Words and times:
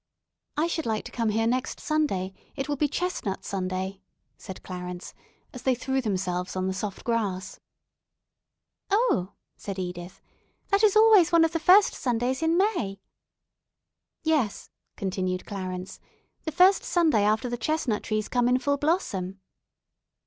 "I 0.57 0.65
should 0.65 0.87
like 0.87 1.05
to 1.05 1.11
come 1.11 1.29
here 1.29 1.45
next 1.45 1.79
Sunday; 1.79 2.33
it 2.55 2.67
will 2.67 2.75
be 2.75 2.87
'Chestnut 2.87 3.45
Sunday'" 3.45 4.01
said 4.35 4.63
Clarence, 4.63 5.13
as 5.53 5.61
they 5.61 5.75
threw 5.75 6.01
themselves 6.01 6.55
on 6.55 6.65
the 6.65 6.73
soft 6.73 7.03
grass. 7.03 7.59
"Oh," 8.89 9.33
said 9.57 9.77
Edith, 9.77 10.19
"that 10.69 10.83
is 10.83 10.95
always 10.95 11.31
one 11.31 11.45
of 11.45 11.51
the 11.51 11.59
first 11.59 11.93
Sundays 11.93 12.41
in 12.41 12.57
May." 12.57 12.99
"Yes," 14.23 14.71
continued 14.97 15.45
Clarence, 15.45 15.99
"the 16.45 16.51
first 16.51 16.83
Sunday 16.83 17.21
after 17.21 17.47
the 17.47 17.55
chestnut 17.55 18.01
trees 18.01 18.27
come 18.27 18.47
in 18.49 18.57
full 18.57 18.77
blossom." 18.77 19.39